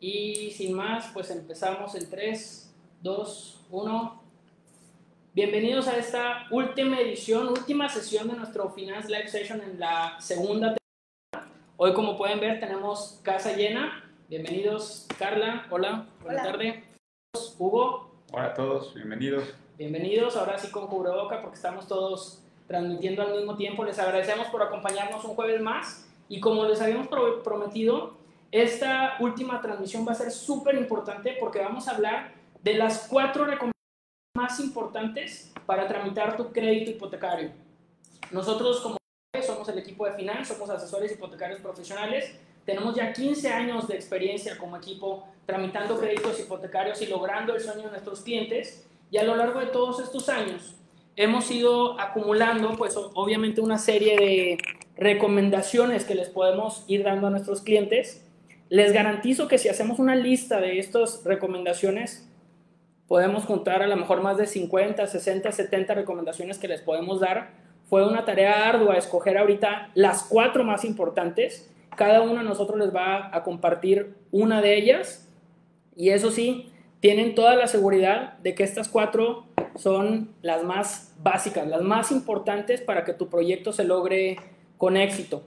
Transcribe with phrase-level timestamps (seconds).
[0.00, 4.22] Y sin más, pues empezamos en 3, 2, 1.
[5.32, 10.74] Bienvenidos a esta última edición, última sesión de nuestro Finance Live Session en la segunda
[10.74, 11.52] temporada.
[11.76, 14.02] Hoy, como pueden ver, tenemos casa llena.
[14.28, 15.66] Bienvenidos, Carla.
[15.70, 16.50] Hola, buena Hola.
[16.52, 16.84] tarde.
[17.58, 19.44] Hugo, Hola a todos, bienvenidos.
[19.78, 20.36] bienvenidos.
[20.36, 23.84] Ahora sí con cubreboca porque estamos todos transmitiendo al mismo tiempo.
[23.84, 26.06] Les agradecemos por acompañarnos un jueves más.
[26.28, 28.15] Y como les habíamos pro- prometido,
[28.50, 33.44] esta última transmisión va a ser súper importante porque vamos a hablar de las cuatro
[33.44, 33.72] recomendaciones
[34.36, 37.50] más importantes para tramitar tu crédito hipotecario.
[38.30, 38.96] Nosotros, como
[39.44, 44.58] somos el equipo de Finance, somos asesores hipotecarios profesionales, tenemos ya 15 años de experiencia
[44.58, 48.84] como equipo tramitando créditos hipotecarios y logrando el sueño de nuestros clientes.
[49.10, 50.74] Y a lo largo de todos estos años
[51.14, 54.58] hemos ido acumulando, pues obviamente, una serie de
[54.96, 58.25] recomendaciones que les podemos ir dando a nuestros clientes.
[58.68, 62.28] Les garantizo que si hacemos una lista de estas recomendaciones,
[63.06, 67.50] podemos juntar a lo mejor más de 50, 60, 70 recomendaciones que les podemos dar.
[67.88, 71.70] Fue una tarea ardua escoger ahorita las cuatro más importantes.
[71.96, 75.32] Cada uno de nosotros les va a compartir una de ellas.
[75.94, 81.68] Y eso sí, tienen toda la seguridad de que estas cuatro son las más básicas,
[81.68, 84.38] las más importantes para que tu proyecto se logre
[84.76, 85.44] con éxito.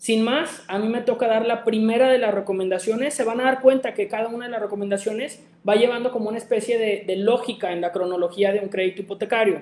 [0.00, 3.12] Sin más, a mí me toca dar la primera de las recomendaciones.
[3.12, 6.38] Se van a dar cuenta que cada una de las recomendaciones va llevando como una
[6.38, 9.60] especie de, lógica en la cronología de un crédito hipotecario.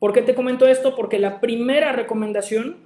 [0.00, 0.96] ¿Por qué te comento esto?
[0.96, 2.78] Porque la primera recomendación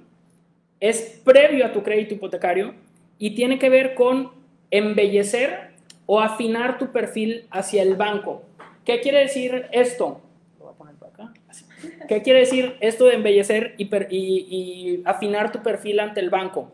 [0.79, 2.75] es previo a tu crédito hipotecario
[3.17, 4.31] y tiene que ver con
[4.69, 5.71] embellecer
[6.05, 8.43] o afinar tu perfil hacia el banco.
[8.85, 10.21] ¿Qué quiere decir esto?
[10.59, 11.33] Lo voy a poner por acá.
[11.47, 11.65] Así.
[12.07, 16.71] ¿Qué quiere decir esto de embellecer y, afinar tu perfil ante el banco?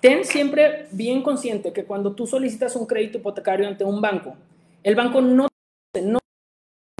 [0.00, 4.36] Ten siempre bien consciente que cuando tú solicitas un crédito hipotecario ante un banco,
[4.82, 5.48] el banco no
[5.92, 6.18] te no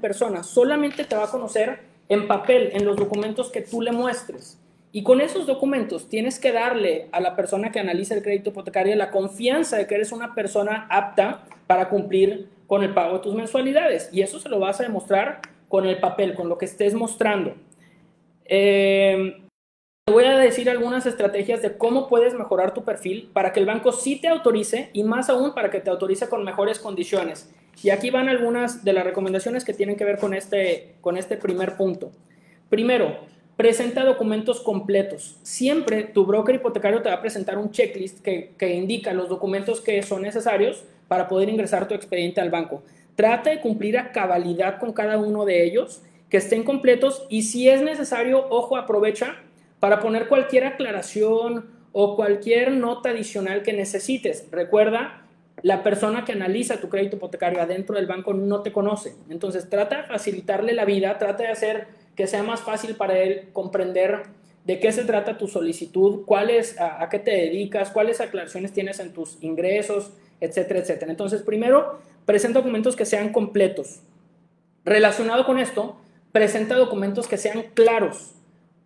[0.01, 4.59] persona, solamente te va a conocer en papel, en los documentos que tú le muestres.
[4.93, 8.95] Y con esos documentos tienes que darle a la persona que analiza el crédito hipotecario
[8.95, 13.35] la confianza de que eres una persona apta para cumplir con el pago de tus
[13.35, 14.09] mensualidades.
[14.13, 15.41] Y eso se lo vas a demostrar
[15.75, 17.57] con el papel, con lo que estés mostrando.
[18.45, 19.43] Eh,
[20.07, 23.67] te voy a decir algunas estrategias de cómo puedes mejorar tu perfil para que el
[23.67, 27.53] banco sí te autorice y más aún para que te autorice con mejores condiciones.
[27.83, 31.37] Y aquí van algunas de las recomendaciones que tienen que ver con este, con este
[31.37, 32.13] primer punto.
[32.69, 33.19] Primero,
[33.57, 35.41] presenta documentos completos.
[35.43, 39.81] Siempre tu broker hipotecario te va a presentar un checklist que, que indica los documentos
[39.81, 42.85] que son necesarios para poder ingresar tu expediente al banco.
[43.17, 47.69] Trata de cumplir a cabalidad con cada uno de ellos, que estén completos y si
[47.69, 49.37] es necesario, ojo, aprovecha
[49.79, 54.49] para poner cualquier aclaración o cualquier nota adicional que necesites.
[54.51, 55.25] Recuerda,
[55.63, 59.15] la persona que analiza tu crédito hipotecario adentro del banco no te conoce.
[59.31, 61.87] Entonces trata de facilitarle la vida, trata de hacer
[62.17, 64.23] que sea más fácil para él comprender
[64.65, 66.25] de qué se trata tu solicitud,
[66.79, 71.11] a, a qué te dedicas, cuáles aclaraciones tienes en tus ingresos, etcétera, etcétera.
[71.11, 74.01] Entonces, primero, presenta documentos que sean completos.
[74.85, 75.97] Relacionado con esto,
[76.33, 78.33] presenta documentos que sean claros.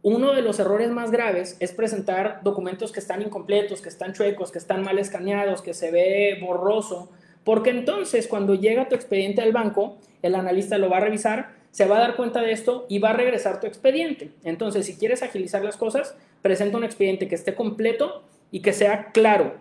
[0.03, 4.53] Uno de los errores más graves es presentar documentos que están incompletos, que están chuecos,
[4.53, 7.11] que están mal escaneados, que se ve borroso,
[7.43, 11.87] porque entonces cuando llega tu expediente al banco, el analista lo va a revisar, se
[11.87, 14.31] va a dar cuenta de esto y va a regresar tu expediente.
[14.45, 19.11] Entonces, si quieres agilizar las cosas, presenta un expediente que esté completo y que sea
[19.13, 19.55] claro.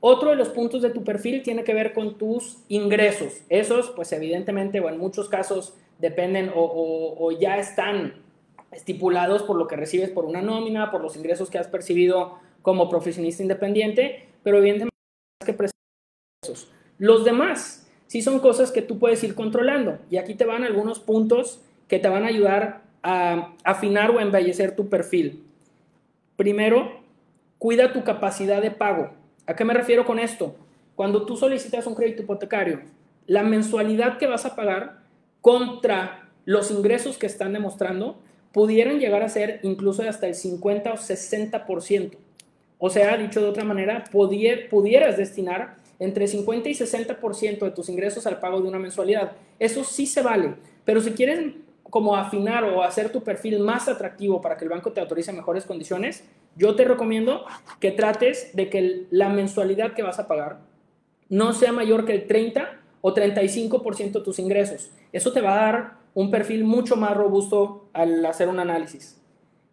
[0.00, 3.42] Otro de los puntos de tu perfil tiene que ver con tus ingresos.
[3.48, 8.14] Esos, pues evidentemente, o en muchos casos, dependen o, ya están
[8.72, 12.88] estipulados por lo que recibes por una nómina, por los ingresos que has percibido como
[12.88, 14.94] profesionista independiente, pero evidentemente
[15.44, 16.70] que ingresos.
[16.98, 19.98] Los demás sí son cosas que tú puedes ir controlando.
[20.10, 24.74] Y aquí te van algunos puntos que te van a ayudar a afinar o embellecer
[24.74, 25.44] tu perfil.
[26.36, 27.00] Primero,
[27.58, 29.10] cuida tu capacidad de pago.
[29.46, 30.56] ¿A qué me refiero con esto?
[30.96, 32.80] Cuando tú solicitas un crédito hipotecario,
[33.26, 34.98] la mensualidad que vas a pagar
[35.40, 38.18] contra los ingresos que están demostrando
[38.52, 42.16] pudieran llegar a ser incluso hasta el 50 o 60%.
[42.78, 48.26] O sea, dicho de otra manera, pudieras destinar entre 50 y 60% de tus ingresos
[48.26, 49.32] al pago de una mensualidad.
[49.58, 50.54] Eso sí se vale,
[50.84, 51.54] pero si quieres
[51.90, 55.64] como afinar o hacer tu perfil más atractivo para que el banco te autorice mejores
[55.64, 56.24] condiciones,
[56.56, 57.44] yo te recomiendo
[57.80, 60.60] que trates de que la mensualidad que vas a pagar
[61.28, 64.90] no sea mayor que el 30 o 35% de tus ingresos.
[65.12, 69.20] Eso te va a dar un perfil mucho más robusto al hacer un análisis.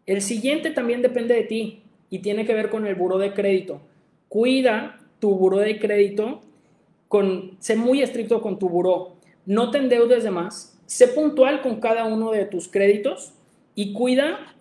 [0.06, 3.82] El siguiente también depende de ti y tiene que ver con el buro de crédito.
[4.28, 6.42] Cuida tu buro de crédito,
[7.08, 9.14] con, sé muy estricto con tu buro,
[9.46, 13.34] no te endeudes de más, sé puntual con cada uno de tus créditos
[13.74, 14.54] y cuida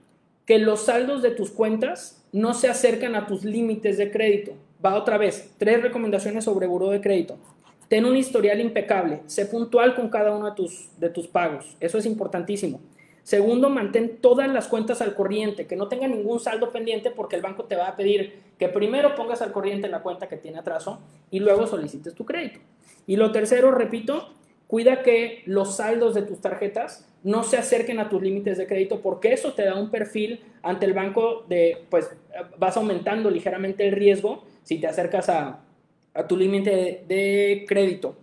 [0.46, 4.52] que los saldos de tus cuentas no se acercan a tus límites de crédito.
[4.82, 7.36] Va otra vez, tres recomendaciones sobre buro de crédito.
[7.88, 11.98] Ten un historial impecable, sé puntual con cada uno de tus, de tus pagos, eso
[11.98, 12.80] es importantísimo.
[13.22, 17.42] Segundo, mantén todas las cuentas al corriente, que no tenga ningún saldo pendiente porque el
[17.42, 20.98] banco te va a pedir que primero pongas al corriente la cuenta que tiene atraso
[21.30, 22.60] y luego solicites tu crédito.
[23.06, 24.30] Y lo tercero, repito,
[24.72, 29.02] cuida que los saldos de tus tarjetas no se acerquen a tus límites de crédito
[29.02, 32.08] porque eso te da un perfil ante el banco de, pues
[32.56, 35.60] vas aumentando ligeramente el riesgo si te acercas a,
[36.26, 38.16] tu límite de crédito.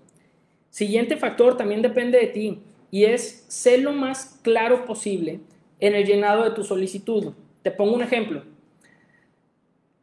[0.71, 5.41] Siguiente factor también depende de ti y es ser lo más claro posible
[5.79, 7.31] en el llenado de tu solicitud.
[7.61, 8.41] Te pongo un ejemplo.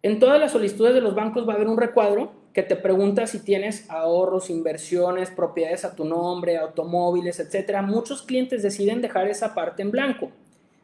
[0.01, 3.27] En todas las solicitudes de los bancos va a haber un recuadro que te pregunta
[3.27, 7.83] si tienes ahorros, inversiones, propiedades a tu nombre, automóviles, etc.
[7.83, 10.31] Muchos clientes deciden dejar esa parte en blanco.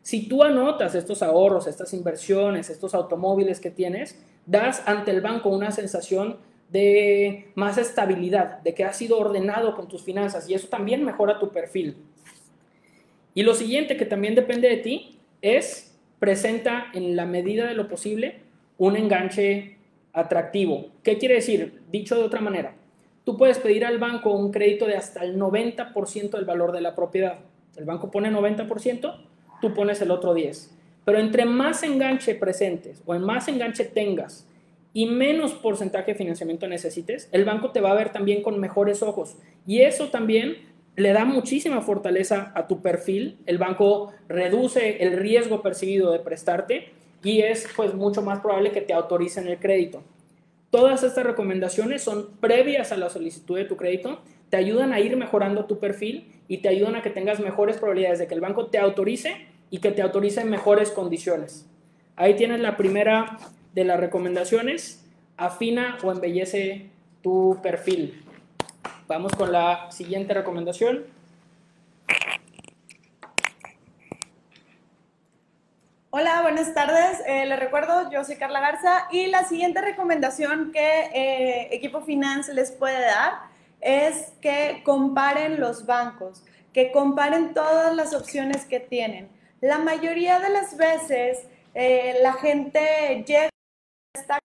[0.03, 5.49] Si tú anotas estos ahorros, estas inversiones, estos automóviles que tienes, das ante el banco
[5.49, 6.37] una sensación
[6.69, 11.39] de más estabilidad, de que has sido ordenado con tus finanzas y eso también mejora
[11.39, 11.97] tu perfil.
[13.33, 17.89] Y lo siguiente que también depende de ti es presenta en la medida de lo
[17.89, 18.41] posible
[18.77, 19.79] un enganche
[20.13, 20.89] atractivo.
[21.03, 21.83] ¿Qué quiere decir?
[21.91, 22.75] Dicho de otra manera,
[23.25, 26.95] tú puedes pedir al banco un crédito de hasta el 90% del valor de la
[26.95, 27.39] propiedad.
[27.77, 29.17] El banco pone 90%,
[29.61, 30.69] tú pones el otro 10%.
[31.05, 34.47] Pero entre más enganche presentes o en más enganche tengas
[34.95, 39.03] y menos porcentaje de financiamiento necesites, el banco te va a ver también con mejores
[39.03, 39.37] ojos.
[39.67, 40.59] Y eso también
[40.97, 43.39] le da muchísima fortaleza a tu perfil.
[43.47, 46.93] El banco reduce el riesgo percibido de prestarte
[47.23, 50.03] y es pues mucho más probable que te autoricen el crédito.
[50.71, 55.17] Todas estas recomendaciones son previas a la solicitud de tu crédito, te ayudan a ir
[55.17, 58.67] mejorando tu perfil y te ayudan a que tengas mejores probabilidades de que el banco
[58.67, 61.67] te autorice y que te autorice en mejores condiciones.
[62.17, 63.39] Ahí tienes la primera
[63.75, 65.05] de las recomendaciones,
[65.37, 66.91] afina o embellece
[67.23, 68.23] tu perfil.
[69.09, 71.05] Vamos con la siguiente recomendación.
[76.23, 77.21] Hola, buenas tardes.
[77.27, 82.55] Eh, les recuerdo, yo soy Carla Garza y la siguiente recomendación que eh, Equipo Finance
[82.55, 83.41] les puede dar
[83.81, 89.31] es que comparen los bancos, que comparen todas las opciones que tienen.
[89.61, 93.49] La mayoría de las veces eh, la gente llega
[94.15, 94.39] está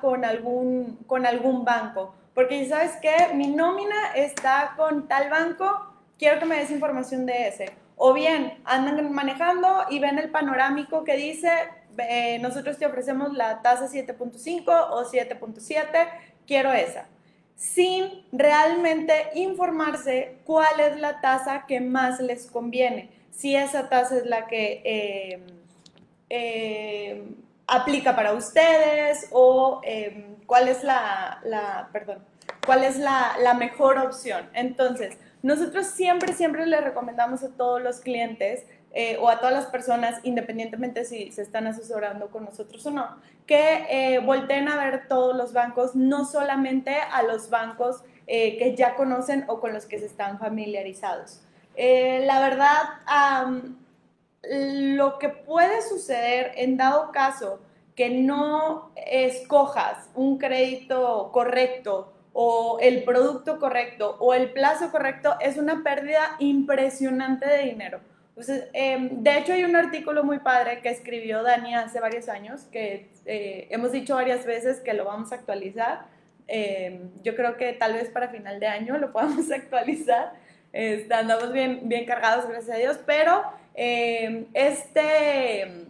[0.00, 2.14] con algún, con algún banco.
[2.34, 5.86] Porque sabes que mi nómina está con tal banco,
[6.18, 7.83] quiero que me des información de ese.
[7.96, 11.50] O bien andan manejando y ven el panorámico que dice,
[11.98, 16.08] eh, nosotros te ofrecemos la tasa 7.5 o 7.7,
[16.46, 17.06] quiero esa.
[17.56, 23.10] Sin realmente informarse cuál es la tasa que más les conviene.
[23.30, 24.82] Si esa tasa es la que...
[24.84, 25.42] Eh,
[26.30, 27.22] eh,
[27.66, 32.18] aplica para ustedes o em, cuál es la, perdón,
[32.66, 34.48] cuál es la, mejor opción.
[34.52, 38.64] Entonces, nosotros siempre, siempre les recomendamos a todos los clientes
[38.94, 43.16] eh, o a todas las personas, independientemente si se están asesorando con nosotros o no,
[43.44, 48.74] que eh, volteen a ver todos los bancos, no solamente a los bancos eh, que
[48.74, 51.42] ya conocen o con los que se están familiarizados.
[51.76, 52.80] la verdad,
[54.48, 57.60] lo que puede suceder en dado caso
[57.94, 65.56] que no escojas un crédito correcto o el producto correcto o el plazo correcto es
[65.56, 68.00] una pérdida impresionante de dinero.
[68.72, 73.08] Em, de hecho, hay un artículo muy padre que escribió Dani hace varios años, que
[73.26, 76.06] eh, hemos dicho varias veces que lo vamos a actualizar.
[76.48, 80.32] Em, yo creo que tal vez para final de año lo podamos actualizar.
[80.72, 85.86] Este, andamos bien, bien cargados, gracias a Dios, pero em, este,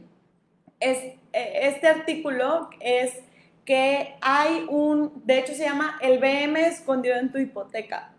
[0.80, 0.98] es,
[1.32, 3.24] este artículo es
[3.64, 8.11] que hay un, de hecho se llama el BM escondido en tu hipoteca.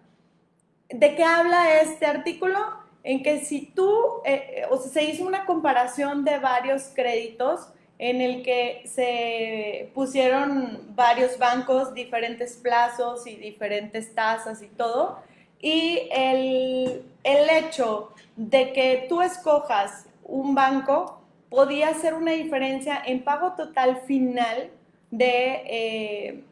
[0.90, 2.60] ¿De qué habla este artículo?
[3.04, 3.92] En que si tú,
[4.26, 10.82] eh, o sea, se hizo una comparación de varios créditos en el que se pusieron
[10.96, 15.20] varios bancos, diferentes plazos y diferentes tasas y todo,
[15.60, 23.24] y el, el hecho de que tú escojas un banco podía hacer una diferencia en
[23.24, 24.72] pago total final
[25.18, 26.44] de eh,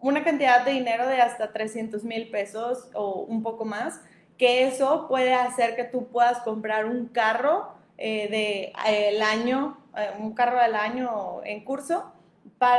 [0.00, 4.00] una cantidad de dinero de hasta 300 mil pesos o un poco más,
[4.38, 7.68] que eso puede hacer que tú puedas comprar un carro
[7.98, 8.72] eh, de,
[9.08, 12.12] el año, eh, un carro del año en curso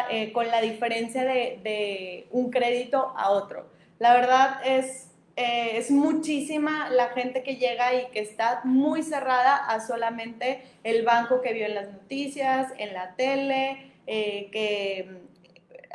[0.09, 3.67] eh, con la diferencia de, un crédito a otro.
[3.99, 9.57] La verdad es, eh, es muchísima la gente que llega y que está muy cerrada
[9.57, 15.21] a solamente el banco que vio en las noticias, en la tele, eh, que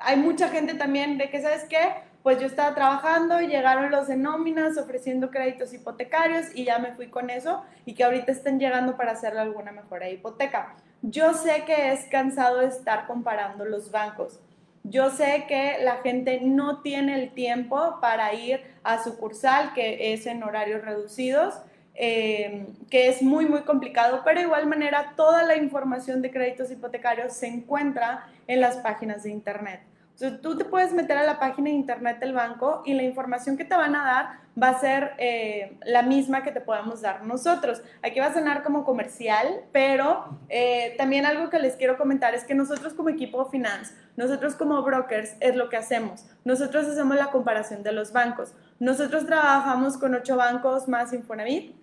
[0.01, 1.95] hay mucha gente también de que, ¿sabes qué?
[2.23, 6.93] Pues yo estaba trabajando y llegaron los de nóminas ofreciendo créditos hipotecarios y ya me
[6.93, 10.75] fui con eso y que ahorita estén llegando para hacerle alguna mejora de hipoteca.
[11.03, 14.41] Yo sé que es cansado estar comparando los bancos.
[14.83, 20.27] Yo sé que la gente no tiene el tiempo para ir a sucursal, que es
[20.27, 21.55] en horarios reducidos,
[22.01, 26.71] eh, que es muy, muy complicado, pero de igual manera toda la información de créditos
[26.71, 29.81] hipotecarios se encuentra en las páginas de Internet.
[30.21, 33.57] Entonces, tú te puedes meter a la página de internet del banco y la información
[33.57, 37.25] que te van a dar va a ser eh, la misma que te podemos dar
[37.25, 37.83] nosotros.
[38.03, 42.43] Aquí va a sonar como comercial, pero eh, también algo que les quiero comentar es
[42.43, 46.27] que nosotros como equipo finance, nosotros como brokers es lo que hacemos.
[46.45, 48.55] Nosotros hacemos la comparación de los bancos.
[48.81, 51.77] Nosotros trabajamos con ocho bancos más Infonavit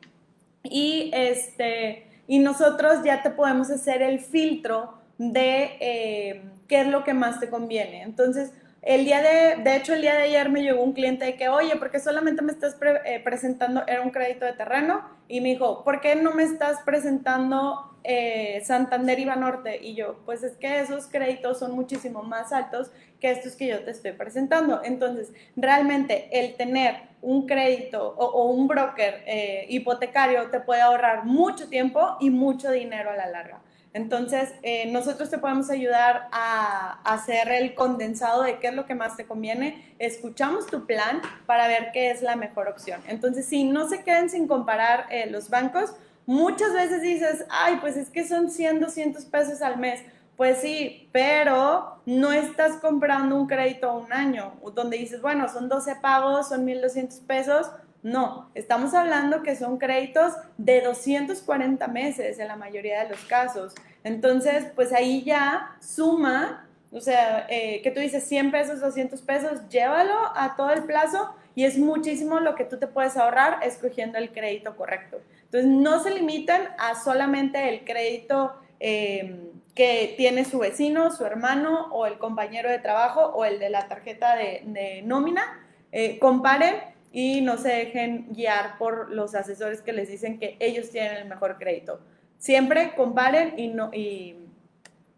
[0.62, 7.04] y, este, y nosotros ya te podemos hacer el filtro de eh, qué es lo
[7.04, 8.02] que más te conviene.
[8.04, 8.52] Entonces,
[8.86, 11.50] el día de, de hecho, el día de ayer me llegó un cliente de que,
[11.50, 15.84] oye, porque solamente me estás eh, presentando, era un crédito de terreno, y me dijo,
[15.84, 19.80] ¿por qué no me estás presentando eh, Santander y Banorte?
[19.84, 23.84] Y yo, pues es que esos créditos son muchísimo más altos que estos que yo
[23.84, 24.82] te estoy presentando.
[24.84, 29.24] Entonces, realmente el tener un crédito o, un broker
[29.68, 33.65] hipotecario te puede ahorrar mucho tiempo y mucho dinero a la larga.
[33.96, 38.94] Entonces, eh, nosotros te podemos ayudar a, hacer el condensado de qué es lo que
[38.94, 39.96] más te conviene.
[40.00, 43.00] Escuchamos tu plan para ver qué es la mejor opción.
[43.08, 45.94] Entonces, si no se queden sin comparar eh, los bancos,
[46.26, 50.02] muchas veces dices, ay, pues es que son 100, 200 pesos al mes.
[50.36, 55.70] Pues sí, pero no estás comprando un crédito a un año, donde dices, bueno, son
[55.70, 57.72] 12 pagos, son 1.200 pesos
[58.06, 63.74] no, estamos hablando que son créditos de 240 meses en la mayoría de los casos.
[64.04, 69.68] Entonces, pues ahí ya suma, o sea, eh, que tú dices 100 pesos, 200 pesos,
[69.70, 74.20] llévalo a todo el plazo y es muchísimo lo que tú te puedes ahorrar escogiendo
[74.20, 75.18] el crédito correcto.
[75.46, 81.88] Entonces, no se limiten a solamente el crédito em, que tiene su vecino, su hermano
[81.92, 85.60] o el compañero de trabajo o el de la tarjeta de, nómina.
[85.92, 90.90] Eh, comparen y no se dejen guiar por los asesores que les dicen que ellos
[90.90, 92.02] tienen el mejor crédito.
[92.38, 94.36] Siempre comparen y, no, y,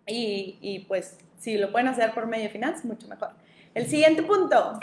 [0.05, 3.29] y, pues si lo pueden hacer por medio de mucho mejor.
[3.73, 4.79] El siguiente punto.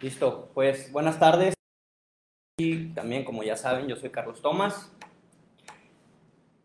[0.00, 1.54] Listo, pues buenas tardes.
[2.56, 4.92] Y también, como ya saben, yo soy Carlos Tomás.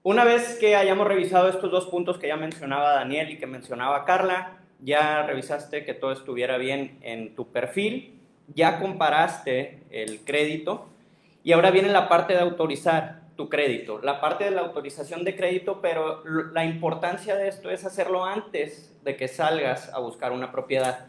[0.04, 4.06] Una vez que hayamos revisado estos dos puntos que ya mencionaba Daniel y que mencionaba
[4.06, 8.20] Carla, ya revisaste que todo estuviera bien en tu perfil,
[8.54, 10.88] ya comparaste el crédito
[11.44, 15.36] y ahora viene la parte de autorizar tu crédito, la parte de la autorización de
[15.36, 20.52] crédito, pero la importancia de esto es hacerlo antes de que salgas a buscar una
[20.52, 21.08] propiedad.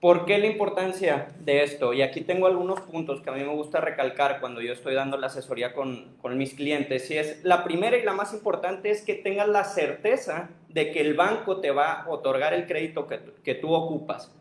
[0.00, 1.92] ¿Por qué la importancia de esto?
[1.92, 5.18] Y aquí tengo algunos puntos que a mí me gusta recalcar cuando yo estoy dando
[5.18, 7.10] la asesoría con, con, mis clientes.
[7.10, 11.02] Y es la primera y la más importante es que tengas la certeza de que
[11.02, 14.34] el banco te va a otorgar el crédito que, que tú ocupas.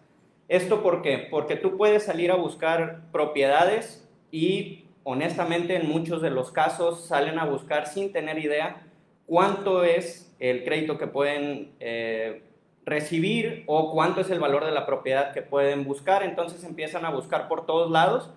[0.47, 1.27] ¿Esto por qué?
[1.29, 7.37] Porque tú puedes salir a buscar propiedades y honestamente en muchos de los casos salen
[7.37, 8.87] a buscar sin tener idea
[9.25, 12.43] cuánto es el crédito que pueden eh,
[12.89, 16.23] recibir o cuánto es el valor de la propiedad que pueden buscar.
[16.23, 18.31] Entonces empiezan a buscar por todos lados,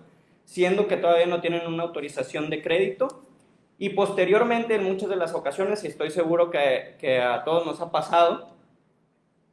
[0.45, 3.23] siendo que todavía no tienen una autorización de crédito.
[3.79, 7.91] Y posteriormente, en muchas de las ocasiones, y estoy seguro que, a todos nos ha
[7.91, 8.49] pasado,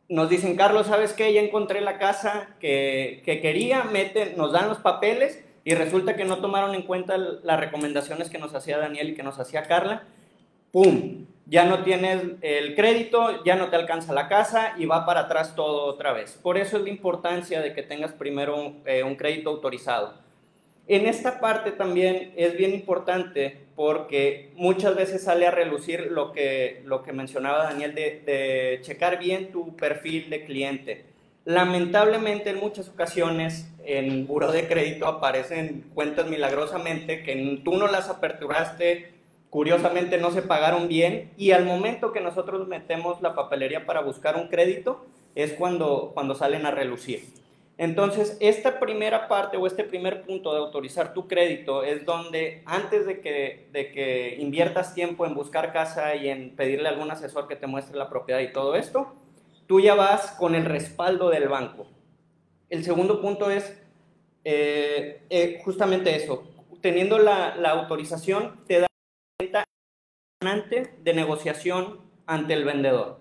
[0.09, 1.33] nos dicen, Carlos, ¿sabes qué?
[1.33, 6.25] Ya encontré la casa que, que quería, meten, nos dan los papeles y resulta que
[6.25, 10.05] no tomaron en cuenta las recomendaciones que nos hacía Daniel y que nos hacía Carla.
[10.73, 11.27] ¡Pum!
[11.51, 15.57] Ya no tienes el crédito, ya no te alcanza la casa y va para atrás
[15.57, 16.39] todo otra vez.
[16.41, 20.15] Por eso es la importancia de que tengas primero un, eh, crédito autorizado.
[20.87, 26.83] En esta parte también es bien importante porque muchas veces sale a relucir lo que,
[26.85, 31.05] lo que mencionaba Daniel de, de checar bien tu perfil de cliente.
[31.45, 38.09] Lamentablemente en muchas ocasiones en buro de crédito aparecen cuentas milagrosamente que tú no las
[38.09, 39.20] aperturaste
[39.51, 44.37] curiosamente no se pagaron bien y al momento que nosotros metemos la papelería para buscar
[44.37, 45.05] un crédito
[45.35, 47.41] es cuando, cuando salen a relucir.
[47.77, 53.07] Entonces, esta primera parte o este primer punto de autorizar tu crédito es donde antes
[53.07, 57.49] de que, de que inviertas tiempo en buscar casa y en pedirle a algún asesor
[57.49, 59.15] que te muestre la propiedad y todo esto,
[59.67, 61.87] tú ya vas con el respaldo del banco.
[62.69, 63.81] El segundo punto es
[64.45, 66.45] eh, eh, justamente eso.
[66.83, 68.90] Teniendo la, la autorización, te da
[69.41, 69.65] cuenta
[71.03, 73.21] de negociación ante el vendedor.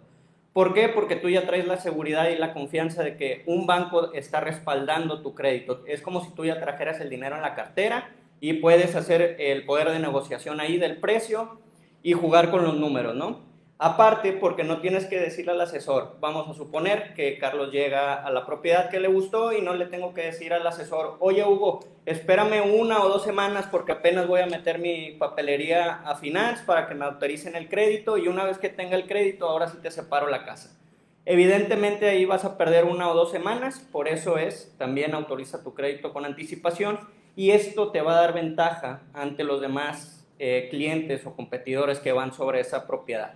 [0.51, 0.89] ¿Por qué?
[0.89, 5.21] Porque tú ya traes la seguridad y la confianza de que un banco está respaldando
[5.21, 5.83] tu crédito.
[5.87, 8.11] Es como si tú ya trajeras el dinero en la cartera
[8.41, 11.59] y puedes hacer el poder de negociación ahí del precio
[12.03, 13.48] y jugar con los números, ¿no?
[13.81, 18.29] Aparte, porque no tienes que decirle al asesor, vamos a suponer que Carlos llega a
[18.29, 21.79] la propiedad que le gustó y no le tengo que decir al asesor, oye Hugo,
[22.05, 26.89] espérame una o dos semanas porque apenas voy a meter mi papelería a Finance para
[26.89, 29.91] que me autoricen el crédito y una vez que tenga el crédito, ahora sí te
[29.91, 30.77] separo la casa.
[31.23, 35.73] Evidentemente ahí vas a perder una o dos semanas, por eso es, también autoriza tu
[35.73, 36.99] crédito con anticipación
[37.37, 42.11] y esto te va a dar ventaja ante los demás eh, clientes o competidores que
[42.11, 43.35] van sobre esa propiedad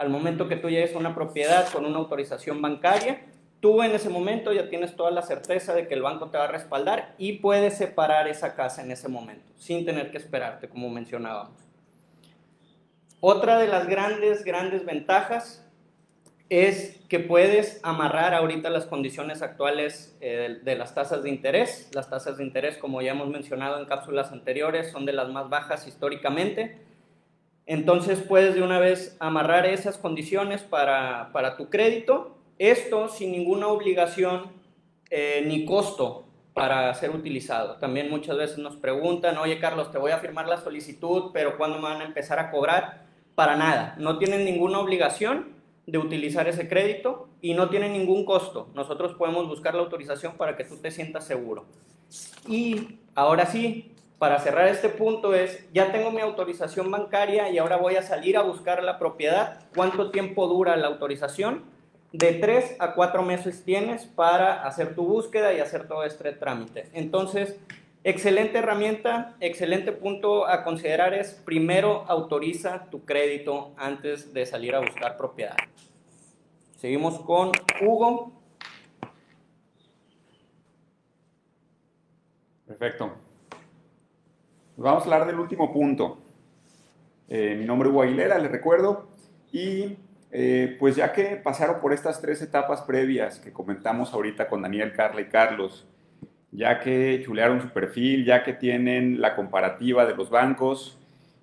[0.00, 3.20] al momento que tú llegues a una propiedad con una autorización bancaria,
[3.60, 6.44] tú en ese momento ya tienes toda la certeza de que el banco te va
[6.44, 10.88] a respaldar y puedes separar esa casa en ese momento, sin tener que esperarte, como
[10.88, 11.52] mencionábamos.
[13.20, 15.70] Otra de las grandes, grandes ventajas
[16.48, 21.90] es que puedes amarrar ahorita las condiciones actuales eh, de, las tasas de interés.
[21.92, 25.50] Las tasas de interés, como ya hemos mencionado en cápsulas anteriores, son de las más
[25.50, 26.88] bajas históricamente
[27.70, 34.50] entonces puedes de una vez amarrar esas condiciones para, tu crédito, esto sin ninguna obligación
[35.08, 37.76] eh, ni costo para ser utilizado.
[37.76, 41.76] También muchas veces nos preguntan, oye Carlos, te voy a firmar la solicitud, pero ¿cuándo
[41.76, 43.04] me van a empezar a cobrar?
[43.36, 45.54] Para nada, no tienen ninguna obligación
[45.86, 48.68] de utilizar ese crédito y no tienen ningún costo.
[48.74, 51.66] Nosotros podemos buscar la autorización para que tú te sientas seguro.
[52.48, 57.78] Y ahora sí, para cerrar este punto es, ya tengo mi autorización bancaria y ahora
[57.78, 59.60] voy a salir a buscar la propiedad.
[59.74, 61.64] ¿Cuánto tiempo dura la autorización?
[62.12, 66.90] De tres a cuatro meses tienes para hacer tu búsqueda y hacer todo este trámite.
[66.92, 67.58] Entonces,
[68.04, 74.80] excelente herramienta, excelente punto a considerar es, primero autoriza tu crédito antes de salir a
[74.80, 75.56] buscar propiedad.
[76.76, 78.32] Seguimos con Hugo.
[82.66, 83.29] Perfecto.
[84.82, 86.16] Vamos a hablar del último punto.
[87.28, 89.10] Eh, mi nombre es Hugo Aguilera, les recuerdo.
[89.52, 89.98] Y
[90.30, 94.94] eh, pues ya que pasaron por estas tres etapas previas que comentamos ahorita con Daniel,
[94.94, 95.86] Carla y Carlos,
[96.50, 100.98] ya que chulearon su perfil, ya que tienen la comparativa de los bancos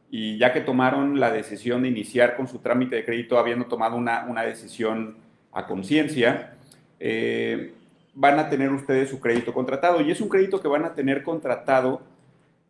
[0.09, 3.97] y ya que tomaron la decisión de iniciar con su trámite de crédito habiendo tomado
[3.97, 5.15] una, una decisión
[5.51, 6.55] a conciencia,
[6.99, 7.75] eh,
[8.15, 10.01] van a tener ustedes su crédito contratado.
[10.01, 12.16] Y es un crédito que van a tener contratado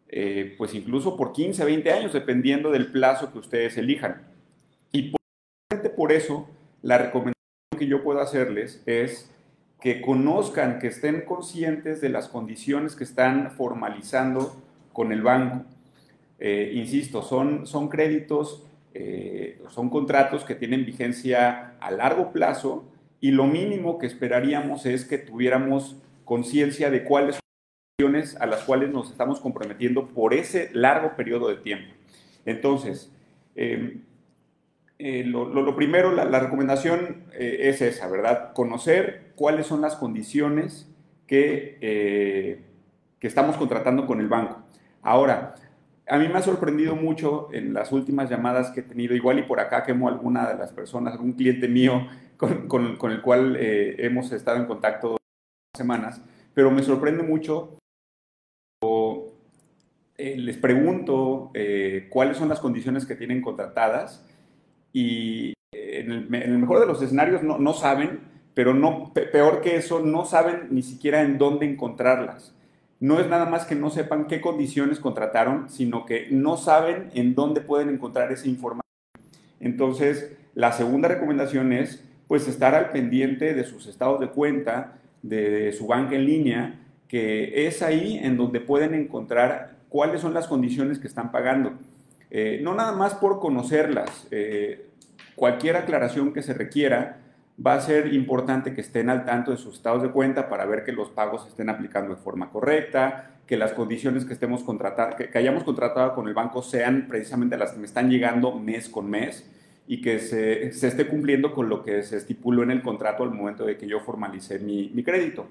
[0.09, 4.27] eh, pues incluso por 15, 20 años, dependiendo del plazo que ustedes elijan.
[4.91, 5.13] Y
[5.95, 6.47] por eso,
[6.81, 7.33] la recomendación
[7.77, 9.31] que yo puedo hacerles es
[9.81, 14.55] que conozcan, que estén conscientes de las condiciones que están formalizando
[14.93, 15.65] con el banco.
[16.39, 22.85] Eh, insisto, son, son créditos, eh, son contratos que tienen vigencia a largo plazo
[23.19, 27.46] y lo mínimo que esperaríamos es que tuviéramos conciencia de cuáles son
[28.39, 31.91] a las cuales nos estamos comprometiendo por ese largo periodo de tiempo.
[32.45, 33.11] Entonces,
[33.55, 34.03] em,
[34.99, 38.53] eh, lo, primero, la, recomendación eh, es esa, ¿verdad?
[38.53, 40.87] Conocer cuáles son las condiciones
[41.25, 42.61] que, eh,
[43.17, 44.61] que estamos contratando con el banco.
[45.01, 45.55] Ahora,
[46.07, 49.43] a mí me ha sorprendido mucho en las últimas llamadas que he tenido, igual y
[49.43, 52.07] por acá quemo alguna de las personas, algún cliente mío
[52.37, 55.17] con, con, con el cual hemos estado en contacto
[55.75, 56.21] semanas,
[56.53, 57.77] pero me sorprende mucho
[60.19, 64.25] eh, les pregunto eh, cuáles son las condiciones que tienen contratadas
[64.91, 68.21] y eh, en el, mejor de los escenarios no, saben,
[68.55, 72.55] pero no, peor que eso, no saben ni siquiera en dónde encontrarlas.
[72.99, 77.35] No es nada más que no sepan qué condiciones contrataron, sino que no saben en
[77.35, 78.81] dónde pueden encontrar esa información.
[79.59, 85.71] Entonces, la segunda recomendación es pues estar al pendiente de sus estados de cuenta, de
[85.73, 90.99] su banca en línea, que es ahí en donde pueden encontrar cuáles son las condiciones
[90.99, 91.73] que están pagando.
[92.29, 94.89] Eh, no nada más por conocerlas, eh,
[95.35, 97.17] cualquier aclaración que se requiera
[97.65, 100.83] va a ser importante que estén al tanto de sus estados de cuenta para ver
[100.83, 105.15] que los pagos se estén aplicando de forma correcta, que las condiciones que estemos contratando,
[105.15, 109.09] que, hayamos contratado con el banco sean precisamente las que me están llegando mes con
[109.09, 109.49] mes.
[109.87, 113.31] y que se, se, esté cumpliendo con lo que se estipuló en el contrato al
[113.31, 115.47] momento de que yo formalicé mi, mi crédito.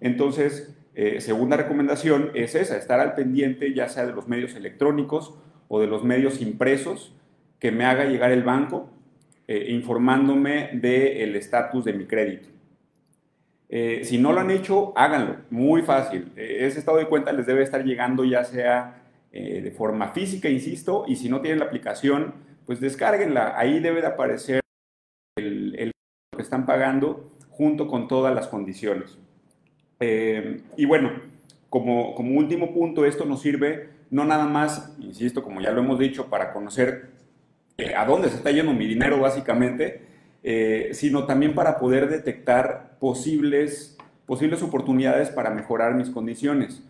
[0.00, 5.32] Entonces, eh, segunda recomendación es esa, estar al pendiente ya sea de los medios electrónicos
[5.68, 7.14] o de los medios impresos
[7.60, 8.90] que me haga llegar el banco
[9.46, 12.48] eh, informándome del estatus de mi crédito.
[13.68, 16.32] Eh, si no lo han hecho, háganlo, muy fácil.
[16.34, 21.14] ese estado de cuenta les debe estar llegando ya sea de forma física, insisto, y
[21.14, 22.34] si no tienen la aplicación,
[22.66, 23.56] pues descárguenla.
[23.56, 24.60] Ahí debe de aparecer
[25.36, 25.92] el, el
[26.34, 29.16] que están pagando junto con todas las condiciones.
[30.00, 31.10] Eh, y bueno,
[31.70, 35.98] como, como último punto, esto nos sirve no nada más, insisto, como ya lo hemos
[35.98, 37.10] dicho, para conocer
[37.76, 40.02] eh, a dónde se está yendo mi dinero básicamente,
[40.42, 46.82] eh, sino también para poder detectar posibles, posibles oportunidades para mejorar mis condiciones.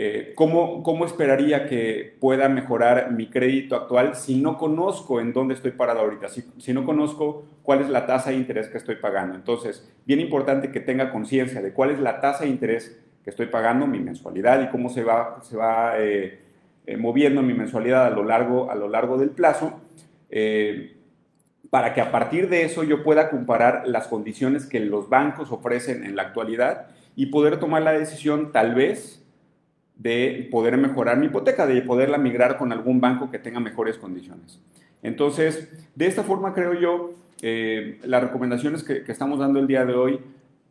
[0.00, 5.54] Eh, ¿cómo, ¿cómo, esperaría que pueda mejorar mi crédito actual si no conozco en dónde
[5.54, 8.94] estoy parado ahorita, si, si no conozco cuál es la tasa de interés que estoy
[8.94, 9.34] pagando?
[9.34, 13.46] Entonces, bien importante que tenga conciencia de cuál es la tasa de interés que estoy
[13.46, 16.42] pagando, mi mensualidad y cómo se va, se va eh,
[16.86, 19.80] eh, moviendo mi mensualidad a lo largo, a lo largo del plazo,
[21.70, 26.04] para que a partir de eso yo pueda comparar las condiciones que los bancos ofrecen
[26.04, 29.17] en la actualidad y poder tomar la decisión tal vez
[29.98, 34.60] de poder mejorar mi hipoteca, de poderla migrar con algún banco que tenga mejores condiciones.
[35.02, 39.94] Entonces, de esta forma creo yo, eh, las recomendaciones que, estamos dando el día de
[39.94, 40.20] hoy,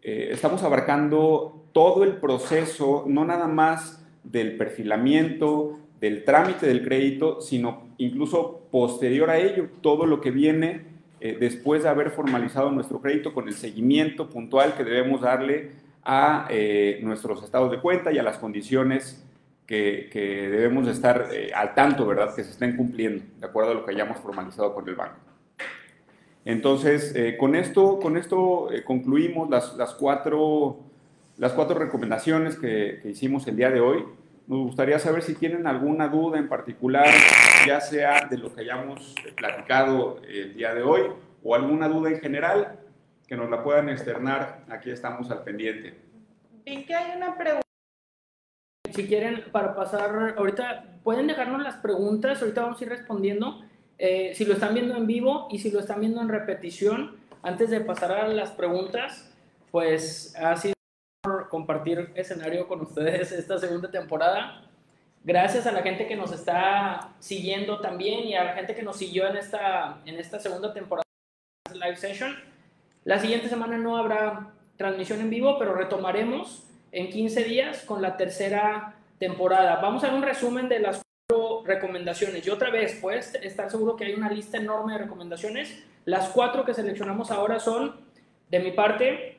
[0.01, 7.41] eh, estamos abarcando todo el proceso, no nada más del perfilamiento, del trámite del crédito,
[7.41, 10.81] sino incluso posterior a ello, todo lo que viene
[11.19, 15.71] eh, después de haber formalizado nuestro crédito con el seguimiento puntual que debemos darle
[16.09, 19.25] a eh, nuestros estados de cuenta y a las condiciones
[19.67, 22.33] que, debemos estar eh, al tanto, ¿verdad?
[22.33, 25.17] Que se estén cumpliendo, de acuerdo a lo que hayamos formalizado con el banco.
[26.45, 30.79] Entonces, eh, con esto, con esto concluimos las, las, cuatro,
[31.37, 34.05] las cuatro recomendaciones que, que hicimos el día de hoy.
[34.47, 37.13] Nos gustaría saber si tienen alguna duda en particular,
[37.67, 41.01] ya sea de lo que hayamos platicado el día de hoy
[41.43, 42.79] o alguna duda en general
[43.27, 45.97] que nos la puedan externar, aquí estamos al pendiente.
[46.65, 47.61] Vi que hay una pregunta.
[48.93, 53.61] Si quieren, para pasar, ahorita pueden dejarnos las preguntas, ahorita vamos a ir respondiendo.
[53.97, 57.69] Eh, si lo están viendo en vivo y si lo están viendo en repetición, antes
[57.69, 59.33] de pasar a las preguntas,
[59.71, 60.73] pues ha sido
[61.21, 64.63] por compartir escenario con ustedes esta segunda temporada.
[65.23, 68.97] Gracias a la gente que nos está siguiendo también y a la gente que nos
[68.97, 71.03] siguió en esta, en esta segunda temporada
[71.69, 72.56] de Live Session.
[73.03, 78.17] La siguiente semana no habrá transmisión en vivo, pero retomaremos en 15 días con la
[78.17, 79.77] tercera temporada.
[79.81, 82.45] Vamos a ver un resumen de las cuatro recomendaciones.
[82.45, 85.83] Y otra vez, puedes estar seguro que hay una lista enorme de recomendaciones.
[86.05, 87.95] Las cuatro que seleccionamos ahora son,
[88.49, 89.37] de mi parte,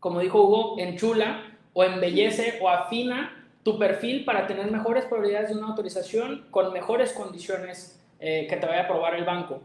[0.00, 5.56] como dijo Hugo, enchula o embellece o afina tu perfil para tener mejores probabilidades de
[5.56, 9.62] una autorización con mejores condiciones eh, que te vaya a aprobar el banco.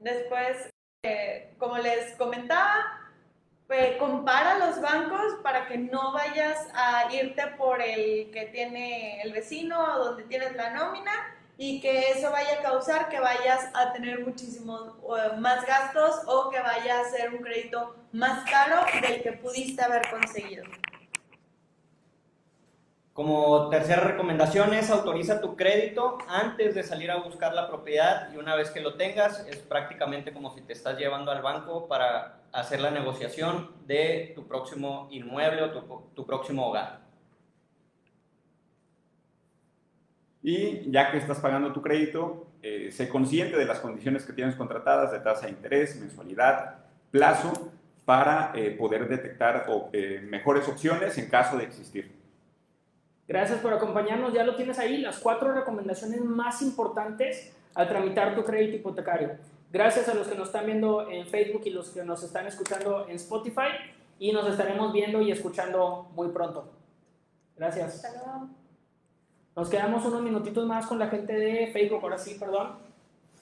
[0.00, 0.70] Después,
[1.58, 2.84] como les comentaba,
[3.66, 9.32] pues, compara los bancos para que no vayas a irte por el que tiene el
[9.32, 11.12] vecino o donde tienes la nómina
[11.56, 14.94] y que eso vaya a causar que vayas a tener muchísimos
[15.38, 20.08] más gastos o que vaya a ser un crédito más caro del que pudiste haber
[20.08, 20.64] conseguido.
[23.18, 28.36] Como tercera recomendación es autoriza tu crédito antes de salir a buscar la propiedad y
[28.36, 32.42] una vez que lo tengas es prácticamente como si te estás llevando al banco para
[32.52, 35.70] hacer la negociación de tu próximo inmueble o
[36.14, 37.00] tu, próximo hogar.
[40.40, 44.54] Y ya que estás pagando tu crédito, eh, sé consciente de las condiciones que tienes
[44.54, 47.72] contratadas de tasa de interés, mensualidad, plazo,
[48.04, 52.17] para eh, poder detectar eh, mejores opciones en caso de existir.
[53.28, 54.32] Gracias por acompañarnos.
[54.32, 59.36] Ya lo tienes ahí, las cuatro recomendaciones más importantes al tramitar tu crédito hipotecario.
[59.70, 63.06] Gracias a los que nos están viendo en Facebook y los que nos están escuchando
[63.06, 63.68] en Spotify.
[64.18, 66.72] Y nos estaremos viendo y escuchando muy pronto.
[67.54, 68.02] Gracias.
[69.54, 72.00] Nos quedamos unos minutitos más con la gente de Facebook.
[72.02, 72.78] Ahora sí, perdón.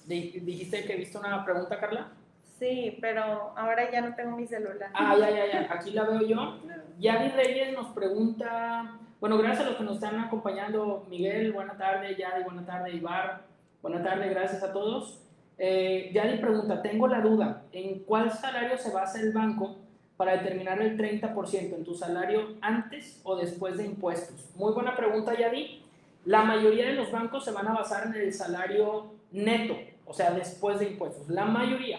[0.06, 2.10] Dijiste que viste una pregunta, Carla.
[2.58, 4.90] Sí, pero ahora ya no tengo mi celular.
[4.94, 5.72] Ah, ya, ya, ya.
[5.72, 6.58] Aquí la veo yo.
[6.98, 11.06] Yadi Reyes nos pregunta bueno, gracias a los que nos están acompañando.
[11.08, 12.14] Miguel, buena tarde.
[12.16, 12.92] Yadi, buena tarde.
[12.92, 13.42] Ibar,
[13.80, 14.28] buena tarde.
[14.28, 15.22] Gracias a todos.
[15.58, 19.78] Eh, Yadi pregunta, tengo la duda, ¿en cuál salario se basa el banco
[20.18, 24.50] para determinar el 30% en tu salario antes o después de impuestos?
[24.54, 25.82] Muy buena pregunta, Yadi.
[26.26, 29.76] La mayoría de los bancos se van a basar en el salario neto.
[30.04, 31.28] o sea, después de impuestos.
[31.28, 31.98] La mayoría.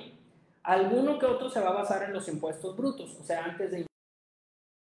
[0.67, 3.85] Alguno que otro se va a basar en los impuestos brutos, o sea, antes de.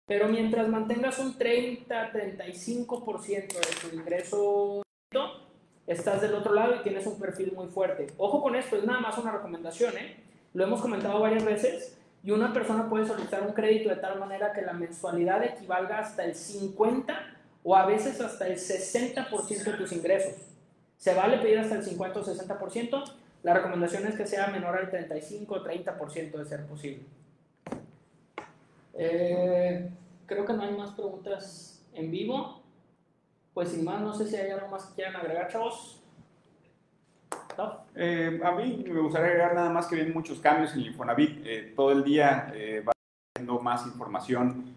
[0.06, 4.82] Pero mientras mantengas un 30-35% de tu ingreso
[5.86, 8.08] estás del otro lado y tienes un perfil muy fuerte.
[8.18, 10.16] Ojo con esto, es nada más una recomendación, ¿eh?
[10.52, 14.52] Lo hemos comentado varias veces y una persona puede solicitar un crédito de tal manera
[14.52, 19.92] que la mensualidad equivalga hasta el 50 o a veces hasta el 60% de tus
[19.92, 20.34] ingresos.
[20.98, 23.19] Se vale pedir hasta el 50 o 60%.
[23.42, 27.04] La recomendación es que sea menor al 35 o 30% de ser posible.
[28.94, 29.90] Eh,
[30.26, 32.62] creo que no hay más preguntas en vivo.
[33.54, 36.00] Pues sin más, no sé si hay algo más que quieran agregar, chavos.
[37.94, 41.42] Eh, a mí me gustaría agregar nada más que vienen muchos cambios en Infonavit.
[41.44, 42.92] Eh, todo el día eh, va
[43.34, 44.76] teniendo más información,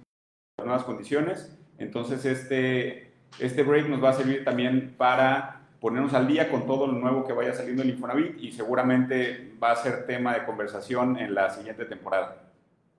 [0.58, 1.56] nuevas condiciones.
[1.78, 6.88] Entonces, este, este break nos va a servir también para ponernos al día con todo
[6.88, 11.18] lo nuevo que vaya saliendo en Infonavit y seguramente va a ser tema de conversación
[11.18, 12.38] en la siguiente temporada.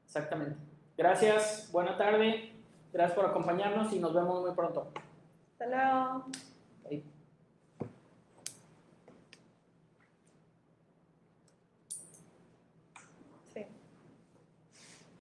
[0.05, 0.57] Exactamente.
[0.94, 2.53] Gracias, buena tarde,
[2.92, 4.92] gracias por acompañarnos y nos vemos muy pronto.
[5.53, 6.27] Hasta luego.